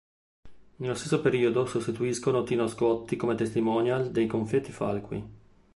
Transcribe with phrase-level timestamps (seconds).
[0.77, 5.23] Nello stesso periodo sostituiscono Tino Scotti come testimonial dei confetti Falqui.